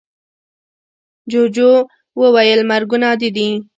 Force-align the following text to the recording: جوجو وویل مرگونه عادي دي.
جوجو 1.31 1.71
وویل 2.21 2.59
مرگونه 2.69 3.05
عادي 3.09 3.29
دي. 3.35 3.47